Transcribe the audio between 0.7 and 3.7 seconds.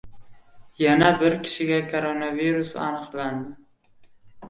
Yana bir kishida koronavirus aniqlandi.